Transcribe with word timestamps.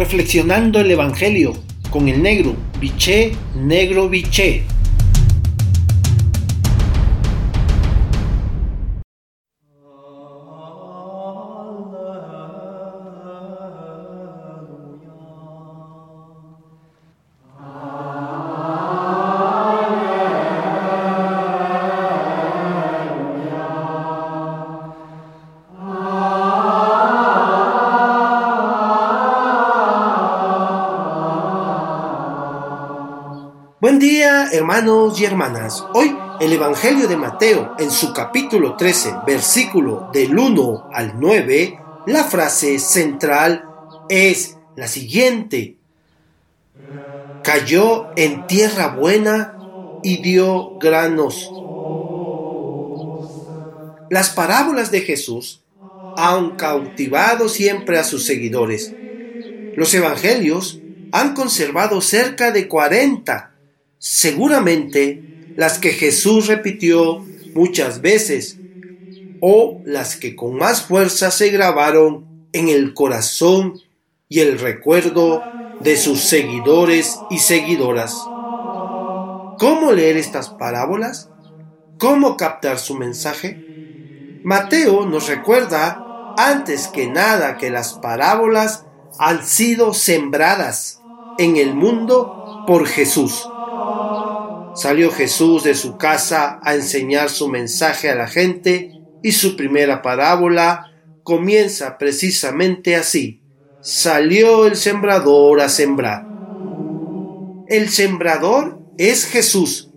reflexionando 0.00 0.80
el 0.80 0.90
Evangelio 0.90 1.52
con 1.90 2.08
el 2.08 2.22
negro, 2.22 2.56
biché, 2.80 3.32
negro, 3.54 4.08
biché. 4.08 4.62
Día, 34.00 34.48
hermanos 34.50 35.20
y 35.20 35.26
hermanas. 35.26 35.84
Hoy 35.92 36.16
el 36.40 36.54
Evangelio 36.54 37.06
de 37.06 37.18
Mateo, 37.18 37.74
en 37.78 37.90
su 37.90 38.14
capítulo 38.14 38.74
13, 38.74 39.12
versículo 39.26 40.08
del 40.10 40.36
1 40.36 40.88
al 40.90 41.20
9, 41.20 41.78
la 42.06 42.24
frase 42.24 42.78
central 42.78 43.62
es 44.08 44.56
la 44.74 44.88
siguiente. 44.88 45.76
Cayó 47.44 48.08
en 48.16 48.46
tierra 48.46 48.96
buena 48.96 49.58
y 50.02 50.22
dio 50.22 50.78
granos. 50.78 51.52
Las 54.08 54.30
parábolas 54.30 54.90
de 54.90 55.02
Jesús 55.02 55.60
han 56.16 56.56
cautivado 56.56 57.50
siempre 57.50 57.98
a 57.98 58.04
sus 58.04 58.24
seguidores. 58.24 58.94
Los 59.76 59.92
evangelios 59.92 60.80
han 61.12 61.34
conservado 61.34 62.00
cerca 62.00 62.50
de 62.50 62.66
40 62.66 63.50
seguramente 64.00 65.52
las 65.56 65.78
que 65.78 65.90
Jesús 65.90 66.46
repitió 66.46 67.26
muchas 67.54 68.00
veces 68.00 68.56
o 69.40 69.82
las 69.84 70.16
que 70.16 70.34
con 70.34 70.56
más 70.56 70.82
fuerza 70.82 71.30
se 71.30 71.50
grabaron 71.50 72.26
en 72.52 72.68
el 72.70 72.94
corazón 72.94 73.78
y 74.28 74.40
el 74.40 74.58
recuerdo 74.58 75.42
de 75.82 75.98
sus 75.98 76.20
seguidores 76.20 77.18
y 77.30 77.38
seguidoras. 77.38 78.14
¿Cómo 79.58 79.92
leer 79.92 80.16
estas 80.16 80.48
parábolas? 80.48 81.28
¿Cómo 81.98 82.38
captar 82.38 82.78
su 82.78 82.94
mensaje? 82.94 83.58
Mateo 84.42 85.04
nos 85.04 85.28
recuerda 85.28 86.34
antes 86.38 86.88
que 86.88 87.06
nada 87.06 87.58
que 87.58 87.68
las 87.68 87.94
parábolas 87.94 88.86
han 89.18 89.44
sido 89.44 89.92
sembradas 89.92 91.02
en 91.36 91.58
el 91.58 91.74
mundo 91.74 92.64
por 92.66 92.86
Jesús 92.86 93.46
Salió 94.80 95.10
Jesús 95.10 95.62
de 95.62 95.74
su 95.74 95.98
casa 95.98 96.58
a 96.62 96.74
enseñar 96.74 97.28
su 97.28 97.48
mensaje 97.48 98.08
a 98.08 98.14
la 98.14 98.26
gente 98.26 98.98
y 99.22 99.32
su 99.32 99.54
primera 99.54 100.00
parábola 100.00 100.86
comienza 101.22 101.98
precisamente 101.98 102.96
así. 102.96 103.42
Salió 103.82 104.64
el 104.64 104.76
sembrador 104.76 105.60
a 105.60 105.68
sembrar. 105.68 106.26
El 107.68 107.90
sembrador 107.90 108.80
es 108.96 109.26
Jesús. 109.26 109.90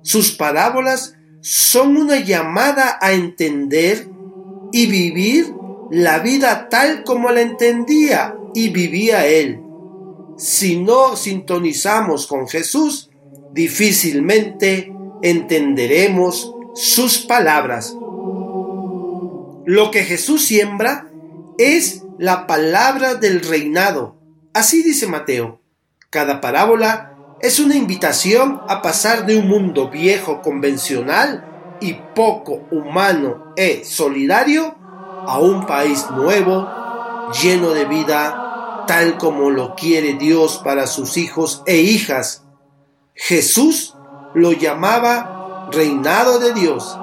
Sus 0.00 0.32
parábolas 0.32 1.14
son 1.42 1.98
una 1.98 2.18
llamada 2.18 2.96
a 3.02 3.12
entender 3.12 4.08
y 4.72 4.86
vivir 4.86 5.52
la 5.90 6.20
vida 6.20 6.70
tal 6.70 7.04
como 7.04 7.30
la 7.32 7.42
entendía 7.42 8.34
y 8.54 8.70
vivía 8.70 9.26
él. 9.26 9.60
Si 10.38 10.80
no 10.80 11.16
sintonizamos 11.16 12.26
con 12.26 12.48
Jesús, 12.48 13.10
difícilmente 13.52 14.92
entenderemos 15.22 16.54
sus 16.74 17.18
palabras. 17.18 17.94
Lo 19.64 19.90
que 19.90 20.04
Jesús 20.04 20.44
siembra 20.44 21.08
es 21.58 22.04
la 22.18 22.46
palabra 22.46 23.14
del 23.14 23.40
reinado. 23.40 24.16
Así 24.54 24.82
dice 24.82 25.06
Mateo. 25.06 25.60
Cada 26.10 26.40
parábola 26.40 27.14
es 27.40 27.60
una 27.60 27.74
invitación 27.74 28.60
a 28.68 28.82
pasar 28.82 29.26
de 29.26 29.36
un 29.36 29.48
mundo 29.48 29.90
viejo, 29.90 30.42
convencional 30.42 31.76
y 31.80 31.94
poco 32.14 32.66
humano 32.70 33.52
e 33.56 33.84
solidario 33.84 34.76
a 35.26 35.38
un 35.38 35.66
país 35.66 36.06
nuevo, 36.10 36.68
lleno 37.42 37.70
de 37.70 37.84
vida, 37.84 38.84
tal 38.86 39.16
como 39.18 39.50
lo 39.50 39.74
quiere 39.74 40.14
Dios 40.14 40.60
para 40.62 40.86
sus 40.86 41.16
hijos 41.16 41.62
e 41.66 41.78
hijas 41.78 42.42
Jesús 43.14 43.94
lo 44.34 44.52
llamaba 44.52 45.68
reinado 45.70 46.38
de 46.38 46.52
Dios. 46.54 46.96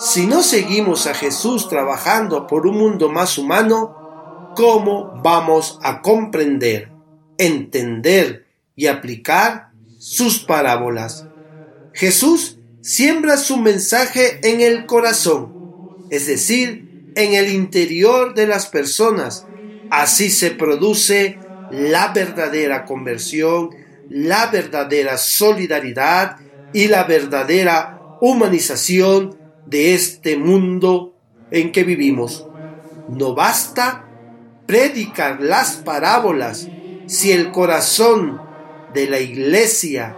Si 0.00 0.26
no 0.26 0.42
seguimos 0.42 1.06
a 1.06 1.14
Jesús 1.14 1.68
trabajando 1.68 2.46
por 2.46 2.66
un 2.66 2.78
mundo 2.78 3.08
más 3.08 3.36
humano, 3.38 4.52
¿cómo 4.54 5.12
vamos 5.22 5.78
a 5.82 6.00
comprender, 6.02 6.90
entender 7.36 8.46
y 8.76 8.86
aplicar 8.86 9.70
sus 9.98 10.38
parábolas? 10.38 11.26
Jesús 11.92 12.58
siembra 12.80 13.36
su 13.36 13.56
mensaje 13.56 14.38
en 14.48 14.60
el 14.60 14.86
corazón, 14.86 15.52
es 16.10 16.28
decir, 16.28 17.12
en 17.16 17.34
el 17.34 17.52
interior 17.52 18.34
de 18.34 18.46
las 18.46 18.66
personas. 18.66 19.46
Así 19.90 20.30
se 20.30 20.52
produce 20.52 21.40
la 21.70 22.12
verdadera 22.12 22.84
conversión 22.84 23.70
la 24.08 24.46
verdadera 24.46 25.18
solidaridad 25.18 26.36
y 26.72 26.88
la 26.88 27.04
verdadera 27.04 28.00
humanización 28.20 29.38
de 29.66 29.94
este 29.94 30.36
mundo 30.36 31.14
en 31.50 31.72
que 31.72 31.84
vivimos. 31.84 32.46
No 33.08 33.34
basta 33.34 34.06
predicar 34.66 35.40
las 35.40 35.76
parábolas 35.76 36.68
si 37.06 37.32
el 37.32 37.52
corazón 37.52 38.40
de 38.92 39.08
la 39.08 39.20
iglesia 39.20 40.16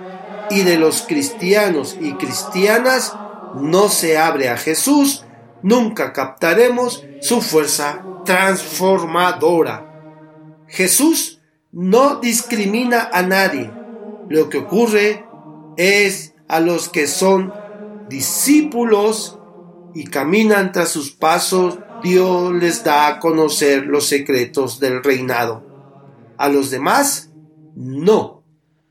y 0.50 0.62
de 0.62 0.76
los 0.76 1.02
cristianos 1.02 1.96
y 2.00 2.14
cristianas 2.14 3.14
no 3.54 3.88
se 3.88 4.18
abre 4.18 4.48
a 4.48 4.56
Jesús, 4.56 5.24
nunca 5.62 6.12
captaremos 6.12 7.04
su 7.20 7.40
fuerza 7.40 8.04
transformadora. 8.24 9.86
Jesús 10.66 11.40
no 11.72 12.16
discrimina 12.16 13.08
a 13.12 13.22
nadie 13.22 13.70
lo 14.30 14.48
que 14.48 14.58
ocurre 14.58 15.26
es 15.76 16.34
a 16.48 16.60
los 16.60 16.88
que 16.88 17.08
son 17.08 17.52
discípulos 18.08 19.40
y 19.92 20.04
caminan 20.04 20.70
tras 20.70 20.90
sus 20.90 21.10
pasos, 21.10 21.80
Dios 22.00 22.52
les 22.52 22.84
da 22.84 23.08
a 23.08 23.18
conocer 23.18 23.86
los 23.86 24.06
secretos 24.06 24.78
del 24.78 25.02
reinado. 25.02 25.66
A 26.38 26.48
los 26.48 26.70
demás, 26.70 27.32
no. 27.74 28.44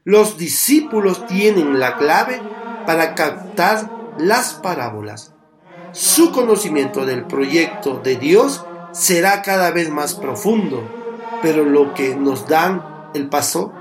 Los 0.04 0.38
discípulos 0.38 1.26
tienen 1.26 1.80
la 1.80 1.96
clave 1.96 2.42
para 2.86 3.16
captar 3.16 3.90
las 4.18 4.56
parábolas. 4.56 5.34
Su 5.94 6.34
conocimiento 6.34 7.06
del 7.06 7.26
proyecto 7.26 8.02
de 8.04 8.18
Dios 8.18 8.66
será 8.92 9.42
cada 9.42 9.72
vez 9.72 9.90
más 9.90 10.16
profundo, 10.16 10.84
pero 11.42 11.64
lo 11.64 11.94
que 11.94 12.18
nos 12.18 12.46
dan 12.50 12.84
el 13.14 13.30
paso 13.30 13.74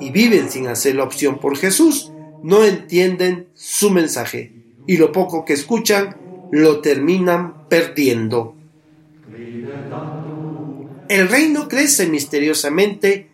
y 0.00 0.10
viven 0.10 0.50
sin 0.50 0.68
hacer 0.68 0.96
la 0.96 1.04
opción 1.04 1.38
por 1.38 1.56
Jesús, 1.56 2.12
no 2.42 2.64
entienden 2.64 3.48
su 3.54 3.90
mensaje 3.90 4.52
y 4.86 4.96
lo 4.98 5.12
poco 5.12 5.44
que 5.44 5.52
escuchan 5.52 6.16
lo 6.52 6.80
terminan 6.80 7.68
perdiendo. 7.68 8.54
El 11.08 11.28
reino 11.28 11.68
crece 11.68 12.06
misteriosamente 12.06 13.30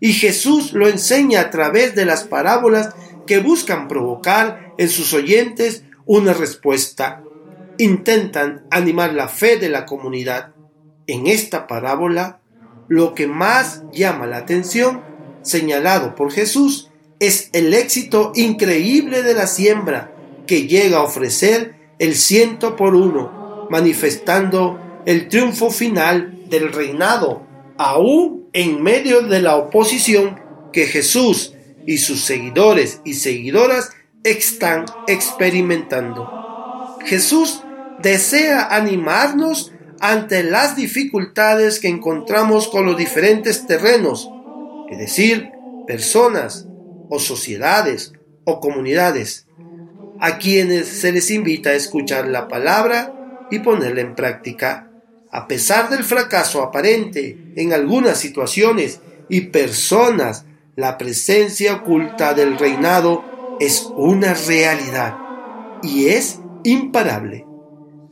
y 0.00 0.12
Jesús 0.12 0.72
lo 0.72 0.88
enseña 0.88 1.40
a 1.40 1.50
través 1.50 1.94
de 1.94 2.04
las 2.04 2.24
parábolas 2.24 2.94
que 3.26 3.38
buscan 3.38 3.88
provocar 3.88 4.74
en 4.78 4.88
sus 4.88 5.12
oyentes 5.12 5.84
una 6.04 6.32
respuesta. 6.32 7.22
Intentan 7.78 8.66
animar 8.70 9.12
la 9.12 9.28
fe 9.28 9.56
de 9.58 9.68
la 9.68 9.86
comunidad. 9.86 10.52
En 11.06 11.26
esta 11.26 11.66
parábola, 11.66 12.40
lo 12.88 13.14
que 13.14 13.26
más 13.26 13.82
llama 13.92 14.26
la 14.26 14.38
atención 14.38 15.02
señalado 15.46 16.14
por 16.14 16.32
Jesús 16.32 16.90
es 17.20 17.48
el 17.52 17.72
éxito 17.72 18.32
increíble 18.34 19.22
de 19.22 19.34
la 19.34 19.46
siembra 19.46 20.12
que 20.46 20.66
llega 20.66 20.98
a 20.98 21.02
ofrecer 21.02 21.74
el 21.98 22.14
ciento 22.14 22.76
por 22.76 22.94
uno, 22.94 23.68
manifestando 23.70 25.02
el 25.06 25.28
triunfo 25.28 25.70
final 25.70 26.44
del 26.48 26.72
reinado, 26.72 27.46
aún 27.78 28.48
en 28.52 28.82
medio 28.82 29.22
de 29.22 29.40
la 29.40 29.56
oposición 29.56 30.40
que 30.72 30.86
Jesús 30.86 31.54
y 31.86 31.98
sus 31.98 32.24
seguidores 32.24 33.00
y 33.04 33.14
seguidoras 33.14 33.90
están 34.24 34.84
experimentando. 35.06 36.98
Jesús 37.04 37.62
desea 38.02 38.74
animarnos 38.74 39.72
ante 40.00 40.42
las 40.42 40.76
dificultades 40.76 41.80
que 41.80 41.88
encontramos 41.88 42.68
con 42.68 42.84
los 42.84 42.96
diferentes 42.96 43.66
terrenos 43.66 44.28
es 44.88 44.98
decir, 44.98 45.50
personas 45.86 46.66
o 47.08 47.18
sociedades 47.18 48.12
o 48.44 48.60
comunidades 48.60 49.46
a 50.20 50.38
quienes 50.38 50.88
se 50.88 51.12
les 51.12 51.30
invita 51.30 51.70
a 51.70 51.74
escuchar 51.74 52.26
la 52.28 52.48
palabra 52.48 53.46
y 53.50 53.58
ponerla 53.60 54.00
en 54.00 54.14
práctica. 54.14 54.90
A 55.30 55.46
pesar 55.46 55.90
del 55.90 56.04
fracaso 56.04 56.62
aparente 56.62 57.36
en 57.56 57.72
algunas 57.72 58.18
situaciones 58.18 59.00
y 59.28 59.42
personas, 59.42 60.44
la 60.76 60.98
presencia 60.98 61.74
oculta 61.74 62.34
del 62.34 62.58
reinado 62.58 63.24
es 63.60 63.88
una 63.96 64.34
realidad 64.34 65.16
y 65.82 66.08
es 66.08 66.40
imparable. 66.64 67.46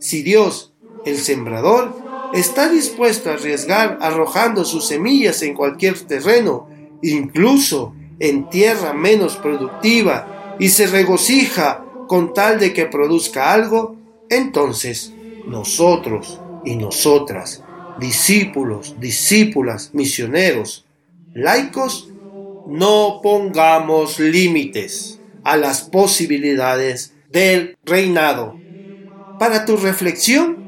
Si 0.00 0.22
Dios, 0.22 0.74
el 1.04 1.18
sembrador, 1.18 2.03
está 2.34 2.68
dispuesto 2.68 3.30
a 3.30 3.34
arriesgar 3.34 3.98
arrojando 4.00 4.64
sus 4.64 4.88
semillas 4.88 5.42
en 5.42 5.54
cualquier 5.54 5.98
terreno, 6.00 6.68
incluso 7.00 7.94
en 8.18 8.48
tierra 8.50 8.92
menos 8.92 9.36
productiva, 9.36 10.56
y 10.58 10.68
se 10.68 10.86
regocija 10.86 11.84
con 12.08 12.34
tal 12.34 12.58
de 12.58 12.72
que 12.72 12.86
produzca 12.86 13.52
algo, 13.52 13.96
entonces 14.28 15.12
nosotros 15.46 16.40
y 16.64 16.76
nosotras, 16.76 17.62
discípulos, 17.98 18.96
discípulas, 18.98 19.90
misioneros, 19.92 20.86
laicos, 21.34 22.10
no 22.66 23.20
pongamos 23.22 24.18
límites 24.18 25.20
a 25.44 25.56
las 25.56 25.82
posibilidades 25.82 27.14
del 27.30 27.76
reinado. 27.84 28.58
Para 29.38 29.64
tu 29.66 29.76
reflexión 29.76 30.63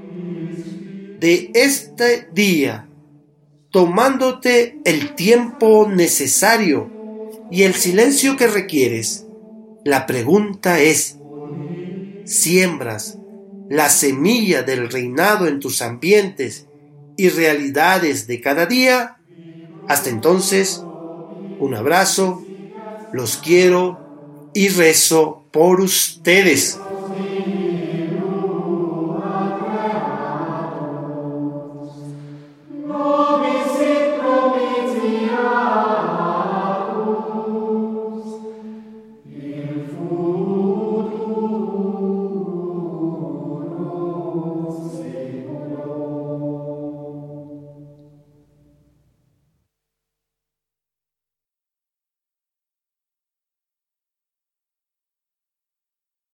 de 1.16 1.50
este 1.54 2.28
día, 2.32 2.88
tomándote 3.70 4.80
el 4.84 5.14
tiempo 5.14 5.88
necesario 5.88 6.90
y 7.48 7.62
el 7.62 7.74
silencio 7.74 8.36
que 8.36 8.46
requieres, 8.46 9.26
la 9.84 10.06
pregunta 10.06 10.80
es, 10.80 11.16
¿siembras 12.24 13.18
la 13.68 13.88
semilla 13.88 14.62
del 14.62 14.90
reinado 14.90 15.46
en 15.46 15.60
tus 15.60 15.80
ambientes 15.82 16.66
y 17.16 17.28
realidades 17.30 18.26
de 18.26 18.40
cada 18.40 18.66
día? 18.66 19.22
Hasta 19.86 20.10
entonces, 20.10 20.88
un 21.58 21.74
abrazo, 21.74 22.50
los 23.12 23.38
quiero 23.38 23.98
y 24.52 24.68
rezo 24.68 25.48
por 25.52 25.80
ustedes. 25.80 26.85